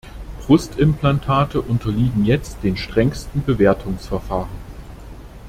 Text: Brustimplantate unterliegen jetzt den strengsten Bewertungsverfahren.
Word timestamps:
Brustimplantate 0.39 1.61
unterliegen 1.61 2.25
jetzt 2.25 2.63
den 2.63 2.75
strengsten 2.75 3.43
Bewertungsverfahren. 3.45 4.49